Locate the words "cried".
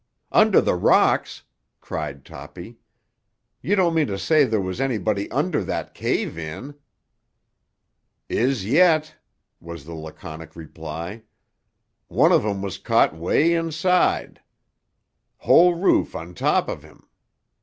1.79-2.25